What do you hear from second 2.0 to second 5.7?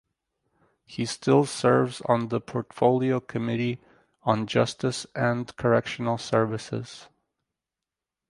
on the Portfolio Committee on Justice and